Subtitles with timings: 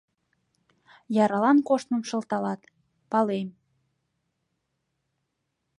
[1.23, 2.61] Яралан коштмым шылталат,
[3.11, 3.49] палем.